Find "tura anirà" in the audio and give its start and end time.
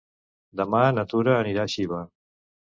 1.13-1.69